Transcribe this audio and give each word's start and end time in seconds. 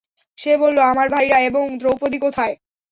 সে 0.37 0.51
বললো 0.57 0.81
আমার 0.91 1.07
ভাইরা 1.09 1.37
এবং 1.41 1.63
দ্রৌপদী 1.79 2.17
কোথায়? 2.19 2.53